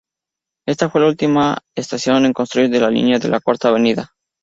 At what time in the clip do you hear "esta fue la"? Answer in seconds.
0.67-1.07